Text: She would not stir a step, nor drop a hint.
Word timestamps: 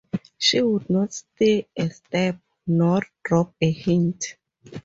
She 0.39 0.59
would 0.59 0.89
not 0.89 1.13
stir 1.13 1.61
a 1.77 1.89
step, 1.91 2.39
nor 2.65 3.01
drop 3.23 3.53
a 3.61 3.69
hint. 3.71 4.35